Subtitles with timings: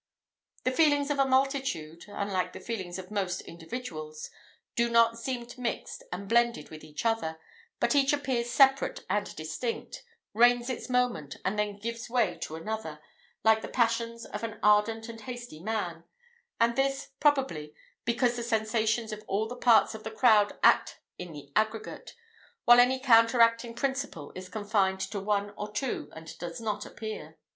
[0.63, 4.31] The feelings of a multitude, unlike the feelings of most individuals,
[4.75, 7.37] do not seem mixed and blended with each other,
[7.79, 10.01] but each appears separate and distinct,
[10.33, 12.99] reigns its moment, and then gives way to another,
[13.43, 16.03] like the passions of an ardent and hasty man;
[16.59, 21.31] and this, probably, because the sensations of all the parts of the crowd act in
[21.31, 22.15] the aggregate,
[22.65, 27.37] while any counteracting principle is confined to one or two, and does not appear.